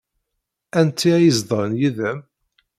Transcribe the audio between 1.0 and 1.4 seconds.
ay